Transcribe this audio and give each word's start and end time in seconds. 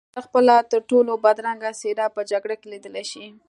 بشر 0.13 0.21
خپله 0.27 0.55
ترټولو 0.71 1.13
بدرنګه 1.25 1.69
څېره 1.79 2.05
په 2.15 2.21
جګړه 2.31 2.55
کې 2.59 2.67
لیدلی 2.73 3.03
شي 3.11 3.25